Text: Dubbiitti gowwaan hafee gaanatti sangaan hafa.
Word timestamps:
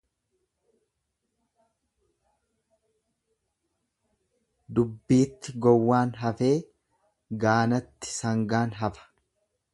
Dubbiitti 4.79 5.55
gowwaan 5.67 6.17
hafee 6.25 6.53
gaanatti 7.45 8.13
sangaan 8.19 8.77
hafa. 8.83 9.09